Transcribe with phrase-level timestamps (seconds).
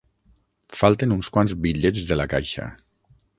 [0.77, 2.67] Falten uns quants bitllets de la caixa.